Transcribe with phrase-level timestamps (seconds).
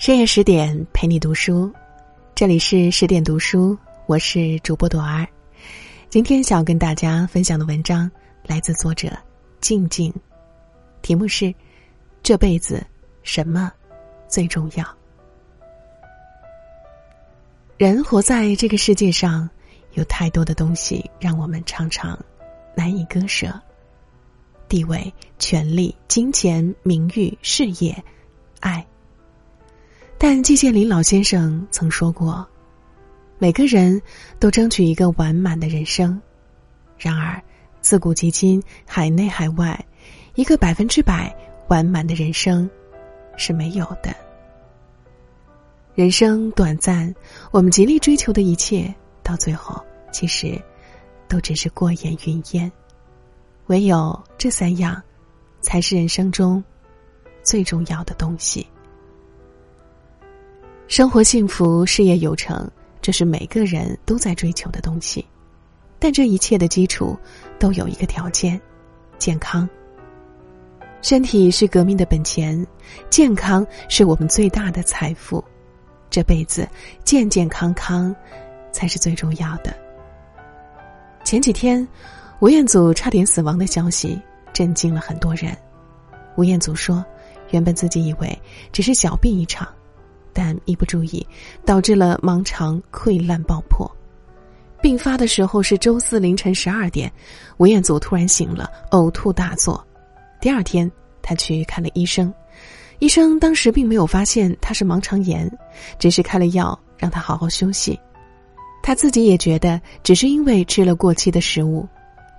[0.00, 1.70] 深夜十点陪你读书，
[2.34, 3.76] 这里是十点读书，
[4.06, 5.28] 我是主播朵儿。
[6.08, 8.10] 今天想要跟大家分享的文章
[8.46, 9.10] 来自作者
[9.60, 10.10] 静静，
[11.02, 11.54] 题目是：
[12.22, 12.82] 这辈子
[13.22, 13.70] 什么
[14.26, 14.86] 最重要？
[17.76, 19.46] 人活在这个世界上，
[19.92, 22.18] 有太多的东西让我们常常
[22.74, 23.52] 难以割舍：
[24.66, 27.94] 地位、权力、金钱、名誉、事业、
[28.60, 28.82] 爱。
[30.22, 32.46] 但季羡林老先生曾说过
[33.40, 33.98] ：“每个人
[34.38, 36.20] 都争取一个完满的人生，
[36.98, 37.42] 然而
[37.80, 39.82] 自古及今，海内海外，
[40.34, 41.34] 一个百分之百
[41.68, 42.68] 完满的人生
[43.38, 44.14] 是没有的。
[45.94, 47.14] 人生短暂，
[47.50, 50.60] 我们极力追求的一切，到最后其实
[51.28, 52.70] 都只是过眼云烟。
[53.68, 55.02] 唯有这三样，
[55.62, 56.62] 才是人生中
[57.42, 58.66] 最重要的东西。”
[60.90, 62.68] 生活幸福、事业有成，
[63.00, 65.24] 这是每个人都在追求的东西。
[66.00, 67.16] 但这一切的基础
[67.60, 68.60] 都有一个条件：
[69.16, 69.68] 健康。
[71.00, 72.66] 身体是革命的本钱，
[73.08, 75.42] 健康是我们最大的财富。
[76.10, 76.68] 这辈子
[77.04, 78.12] 健健康康
[78.72, 79.72] 才是最重要的。
[81.22, 81.86] 前几天，
[82.40, 84.20] 吴彦祖差点死亡的消息
[84.52, 85.56] 震惊了很多人。
[86.36, 87.04] 吴彦祖说
[87.52, 88.36] ：“原本自己以为
[88.72, 89.68] 只是小病一场。”
[90.32, 91.26] 但一不注意，
[91.64, 93.90] 导致了盲肠溃烂爆破。
[94.82, 97.12] 病发的时候是周四凌晨十二点，
[97.58, 99.86] 吴彦祖突然醒了，呕吐大作。
[100.40, 102.32] 第二天，他去看了医生，
[102.98, 105.50] 医生当时并没有发现他是盲肠炎，
[105.98, 107.98] 只是开了药让他好好休息。
[108.82, 111.86] 他自己也觉得只是因为吃了过期的食物。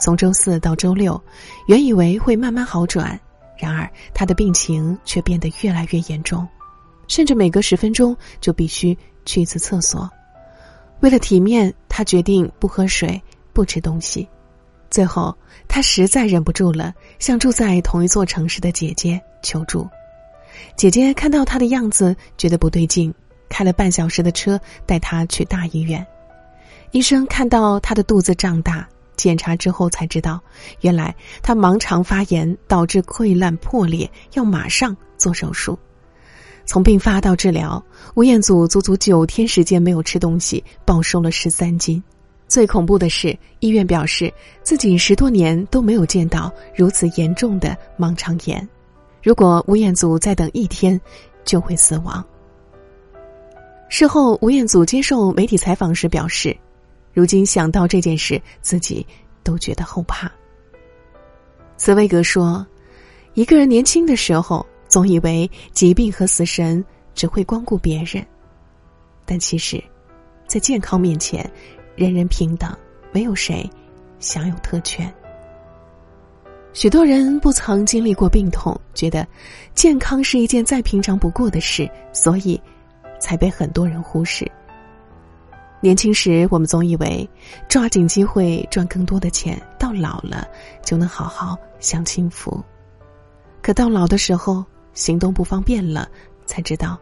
[0.00, 1.20] 从周四到周六，
[1.66, 3.18] 原以为会慢慢好转，
[3.56, 6.46] 然而他的病情却变得越来越严重。
[7.08, 10.08] 甚至每隔十分钟就必须去一次厕所。
[11.00, 13.20] 为了体面，他决定不喝水、
[13.52, 14.28] 不吃东西。
[14.90, 15.36] 最后，
[15.68, 19.88] 他实在忍不住了，向住在同一座城市的姐姐求助。
[20.76, 23.12] 姐姐看到他的样子，觉得不对劲，
[23.48, 26.04] 开了半小时的车带他去大医院。
[26.90, 30.40] 医生看到他的肚子胀大，检查之后才知道，
[30.80, 35.78] 原来他盲肠发炎导致溃烂破裂，要马上做手术。
[36.68, 37.82] 从病发到治疗，
[38.14, 42.00] 吴彦祖足足九天时间没有吃东西，暴瘦了十三斤。
[42.46, 44.30] 最恐怖的是，医院表示
[44.62, 48.68] 自己十多年都没有见到如此严重的盲肠炎。
[49.22, 51.00] 如果吴彦祖再等一天，
[51.42, 52.22] 就会死亡。
[53.88, 56.54] 事后，吴彦祖接受媒体采访时表示
[57.14, 59.06] ：“如今想到这件事，自己
[59.42, 60.30] 都觉得后怕。”
[61.78, 62.66] 茨威格说
[63.32, 66.84] ：“一个人年轻的时候。”总以为疾病和死神
[67.14, 68.26] 只会光顾别人，
[69.24, 69.82] 但其实，
[70.46, 71.48] 在健康面前，
[71.94, 72.74] 人人平等，
[73.12, 73.68] 没有谁
[74.18, 75.12] 享有特权。
[76.72, 79.26] 许多人不曾经历过病痛，觉得
[79.74, 82.60] 健康是一件再平常不过的事，所以
[83.20, 84.50] 才被很多人忽视。
[85.80, 87.28] 年轻时，我们总以为
[87.68, 90.46] 抓紧机会赚更多的钱，到老了
[90.82, 92.62] 就能好好享清福。
[93.60, 94.64] 可到老的时候，
[94.98, 96.10] 行动不方便了，
[96.44, 96.98] 才知道，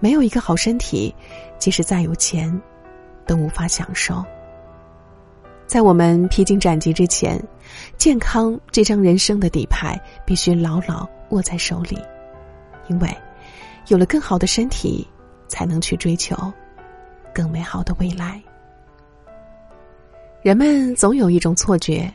[0.00, 1.14] 没有一个好身体，
[1.58, 2.50] 即使再有钱，
[3.26, 4.24] 都无法享受。
[5.66, 7.38] 在我们披荆斩棘之前，
[7.98, 11.98] 健康这张人生的底牌必须牢牢握在手里，
[12.88, 13.14] 因为
[13.88, 15.06] 有了更好的身体，
[15.48, 16.34] 才能去追求
[17.34, 18.42] 更美好的未来。
[20.40, 22.10] 人们总有一种错觉，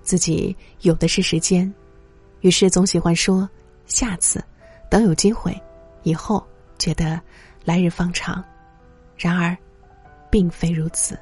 [0.00, 1.70] 自己有的是时间，
[2.40, 3.46] 于是总喜欢说。
[3.86, 4.44] 下次，
[4.90, 5.58] 等有机会，
[6.02, 6.44] 以后
[6.78, 7.20] 觉得
[7.64, 8.44] 来日方长。
[9.16, 9.56] 然而，
[10.30, 11.18] 并非如此。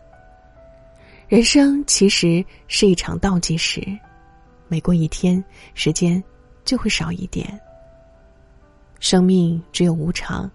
[1.29, 3.81] 人生其实是一场倒计时，
[4.69, 5.43] 每过一天，
[5.75, 6.23] 时间
[6.65, 7.59] 就会少一点。
[9.01, 10.51] 生命只有无常，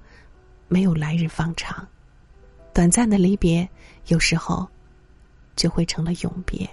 [0.67, 1.87] 没有来日方长。
[2.73, 3.67] 短暂的离别，
[4.07, 4.67] 有时候
[5.55, 6.69] 就会成了永别。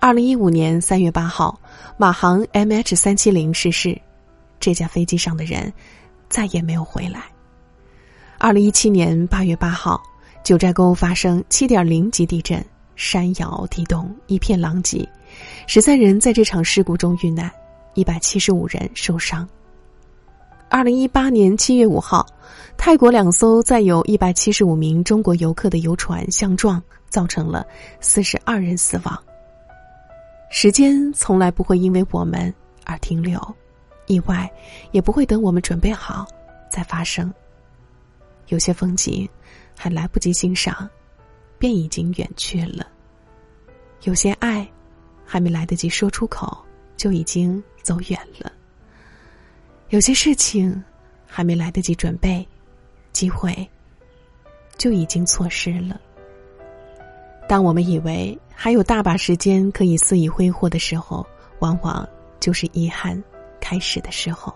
[0.00, 1.60] 二零一五年三月八号，
[1.96, 4.00] 马航 MH 三七零失事，
[4.58, 5.72] 这架飞机上的人
[6.28, 7.24] 再也没有回来。
[8.38, 10.02] 二零一七年八月八号，
[10.42, 12.64] 九寨沟发生七点零级地震，
[12.96, 15.06] 山摇地动，一片狼藉，
[15.66, 17.50] 十三人在这场事故中遇难，
[17.94, 19.46] 一百七十五人受伤。
[20.70, 22.24] 二零一八年七月五号，
[22.78, 27.66] 泰国两艘载有一百七十五名中国游客的游船相撞，造成了
[28.00, 29.22] 四十二人死亡。
[30.52, 32.52] 时间从来不会因为我们
[32.84, 33.40] 而停留，
[34.06, 34.50] 意外
[34.90, 36.26] 也不会等我们准备好
[36.68, 37.32] 再发生。
[38.48, 39.26] 有些风景
[39.78, 40.90] 还来不及欣赏，
[41.56, 42.84] 便已经远去了；
[44.02, 44.68] 有些爱
[45.24, 46.58] 还没来得及说出口，
[46.96, 48.50] 就已经走远了；
[49.90, 50.82] 有些事情
[51.24, 52.46] 还没来得及准备，
[53.12, 53.56] 机会
[54.76, 56.00] 就已经错失了。
[57.50, 61.26] 当我们以为还有大把时间可以肆意挥霍的时候，
[61.58, 62.08] 往往
[62.38, 63.20] 就是遗憾
[63.60, 64.54] 开始的时候。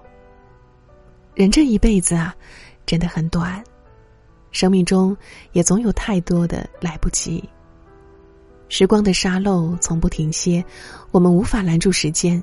[1.34, 2.32] 人这一辈子啊，
[2.86, 3.60] 真的很短。
[4.52, 5.16] 生命中
[5.50, 7.42] 也总有太多的来不及。
[8.68, 10.64] 时光的沙漏从不停歇，
[11.10, 12.40] 我们无法拦住时间，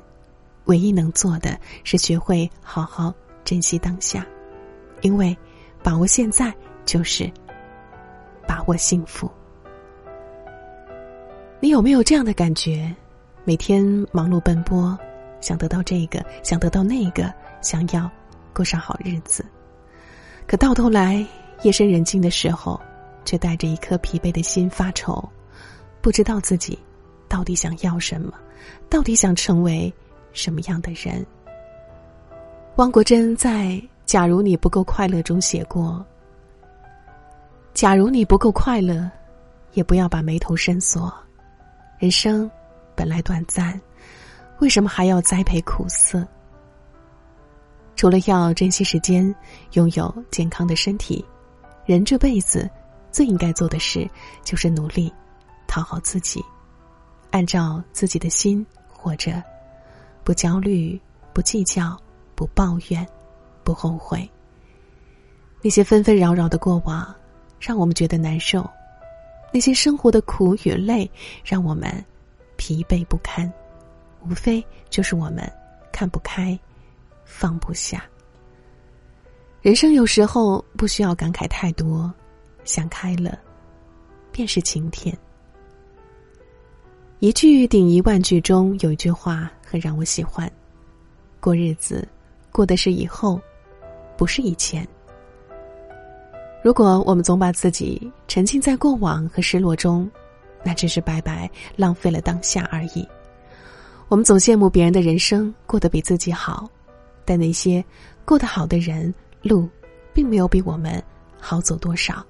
[0.66, 3.14] 唯一能做的是学会好好
[3.46, 4.28] 珍惜当下，
[5.00, 5.34] 因为
[5.82, 6.54] 把握现在
[6.84, 7.32] 就是
[8.46, 9.32] 把握幸福。
[11.64, 12.92] 你有没有这样的感觉？
[13.44, 14.98] 每天忙碌奔波，
[15.42, 17.32] 想得到这个，想得到那个，
[17.62, 18.10] 想要
[18.52, 19.46] 过上好日子，
[20.48, 21.24] 可到头来。
[21.62, 22.82] 夜深人静的时候，
[23.24, 25.24] 却带着一颗疲惫的心发愁，
[26.02, 26.80] 不知道自己
[27.30, 28.34] 到底想要什么，
[28.90, 29.94] 到底想成为
[30.34, 31.24] 什么样的人。
[32.78, 33.66] 汪国真在
[34.08, 36.04] 《假如你不够快乐》中写过
[37.76, 39.08] ：“假如你不够快乐，
[39.74, 41.14] 也不要把眉头深锁。
[42.02, 42.50] 人生
[42.96, 43.80] 本来短暂，
[44.60, 46.28] 为什么还要栽培苦涩？
[47.96, 49.24] 除了要珍惜时间，
[49.74, 51.24] 拥有健康的身体。”
[51.86, 52.68] 人这辈子
[53.12, 54.10] 最应该做的事，
[54.44, 55.14] 就是努力
[55.68, 56.44] 讨好自己，
[57.30, 59.40] 按照自己的心活着，
[60.24, 61.00] 不焦虑，
[61.34, 61.96] 不计较，
[62.34, 63.08] 不抱怨，
[63.64, 64.28] 不后悔。
[65.62, 67.14] 那些纷纷扰扰的过往，
[67.60, 68.64] 让我们觉得难受；
[69.54, 71.10] 那些生活的苦与累，
[71.44, 71.92] 让我们
[72.56, 73.52] 疲惫不堪。
[74.30, 75.52] 无非就是我们
[75.92, 76.58] 看不开，
[77.26, 78.04] 放不下。
[79.62, 82.12] 人生有时候不需要感慨太多，
[82.64, 83.38] 想开了，
[84.32, 85.16] 便是晴天。
[87.20, 90.52] 一句顶一万句中有一句话很让我喜欢：
[91.40, 92.08] 过日子，
[92.52, 93.40] 过的是以后，
[94.18, 94.88] 不是以前。
[96.64, 100.10] 如果我们总把自己沉浸在过往和失落中，
[100.64, 103.08] 那只是白白浪费了当下而已。
[104.08, 106.70] 我们总羡慕别人的人生过得比自己好，
[107.26, 107.84] 但那些
[108.26, 109.14] 过得好的人。
[109.44, 109.68] 路，
[110.14, 111.02] 并没有比我们
[111.40, 112.24] 好走多少，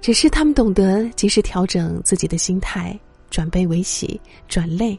[0.00, 2.98] 只是他们懂得及时调整自己的心态，
[3.28, 4.18] 转悲为喜，
[4.48, 4.98] 转泪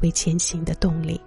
[0.00, 1.20] 为前行的动力。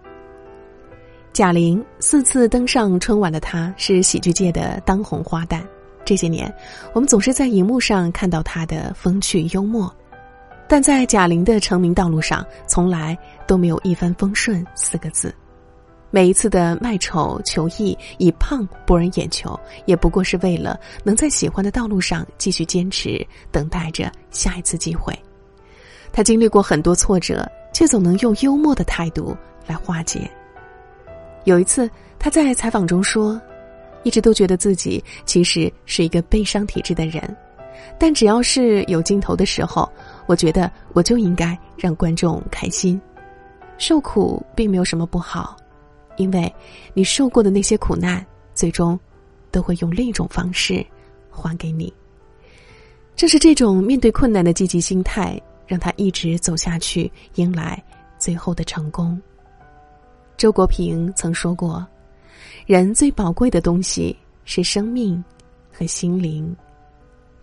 [1.31, 5.61] 贾玲四次登上春晚的她，是喜剧界的当红花旦。
[6.05, 6.53] 这些年，
[6.93, 9.93] 我们总是在荧幕上看到他的风趣幽默，
[10.67, 13.17] 但在贾玲的成名道路上，从来
[13.47, 15.33] 都没有一帆风顺四个字。
[16.11, 25.13] 每一次的卖丑求艺以胖博人眼球，也不过是为了能在喜欢的道路上继续坚持，等待着下一次机会。
[26.13, 29.35] 他经历过很多挫折，却总能用幽默的态度
[29.67, 30.29] 来化解。
[31.43, 33.41] 有一次，他在采访中说
[34.05, 37.35] ：“一直都觉得自己其实是一个悲伤体质的人，
[37.99, 39.91] 但只要是有镜头的时候，
[40.27, 43.01] 我觉得我就应该让观众开心。
[43.77, 45.57] 受苦并没有什么不好。”
[46.17, 46.55] 因为，
[46.93, 48.97] 你受过的那些苦难，最终
[49.51, 50.85] 都会用另一种方式
[51.29, 51.93] 还给你。
[53.17, 57.83] 正是这种面对困难的积极心态，让他一直走下去，迎来
[58.17, 59.21] 最后的成功。
[60.37, 61.85] 周国平曾说过
[62.65, 65.23] ：“人最宝贵的东西是生命
[65.71, 66.55] 和心灵，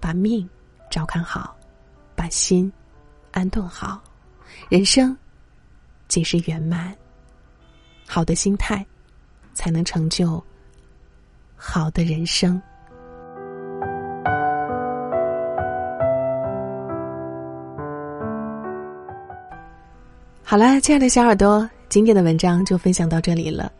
[0.00, 0.48] 把命
[0.90, 1.56] 照看好，
[2.16, 2.70] 把心
[3.30, 4.02] 安顿好，
[4.68, 5.16] 人生
[6.08, 6.92] 即是圆满。”
[8.04, 8.84] 好的心态，
[9.54, 10.42] 才能成就
[11.54, 12.60] 好的人生。
[20.42, 23.70] 好了，亲爱的小耳朵，今天的文章就分享到这里了。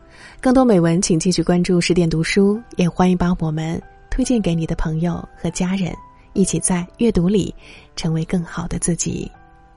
[0.41, 5.93] 更多美文，请继续关注十点读书，也欢迎把我们推荐给你的朋友和家人，
[6.33, 7.53] 一起在阅读里
[7.95, 9.31] 成为更好的自己。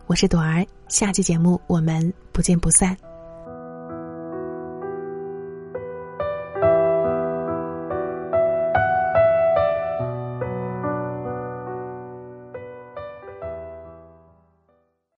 [0.06, 2.96] 我是朵儿，下期节目我们不见不散。